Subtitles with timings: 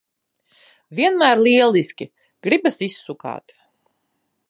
[0.99, 2.09] Vienmēr lieliski!
[2.49, 3.59] Gribas izsukāt.